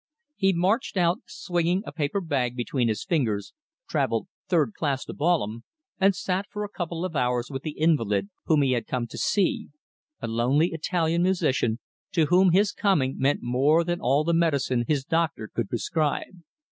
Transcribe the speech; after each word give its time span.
He 0.35 0.51
marched 0.51 0.97
out, 0.97 1.19
swinging 1.27 1.83
a 1.85 1.91
paper 1.91 2.21
bag 2.21 2.55
between 2.55 2.87
his 2.87 3.03
fingers, 3.03 3.53
travelled 3.87 4.27
third 4.47 4.73
class 4.73 5.05
to 5.05 5.13
Balham, 5.13 5.63
and 5.99 6.15
sat 6.15 6.47
for 6.49 6.63
a 6.63 6.69
couple 6.69 7.05
of 7.05 7.15
hours 7.15 7.51
with 7.51 7.61
the 7.61 7.77
invalid 7.79 8.31
whom 8.45 8.63
he 8.63 8.71
had 8.71 8.87
come 8.87 9.05
to 9.05 9.17
see, 9.19 9.69
a 10.19 10.27
lonely 10.27 10.69
Italian 10.69 11.21
musician, 11.21 11.77
to 12.13 12.25
whom 12.25 12.49
his 12.49 12.71
coming 12.71 13.19
meant 13.19 13.43
more 13.43 13.83
than 13.83 14.01
all 14.01 14.23
the 14.23 14.33
medicine 14.33 14.85
his 14.87 15.03
doctor 15.05 15.47
could 15.53 15.69
prescribe. 15.69 16.33